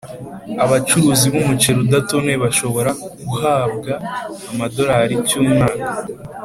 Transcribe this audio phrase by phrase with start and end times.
[0.63, 2.91] Abacuruzi b umuceri udatonoye bashobora
[3.29, 3.99] kuhabway
[4.51, 5.89] amadolari cy umwaka